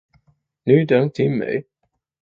[0.65, 1.61] Như đong tình mẹ